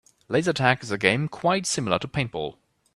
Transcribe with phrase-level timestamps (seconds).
[0.27, 2.55] Laser tag is a game quite similar to paintball.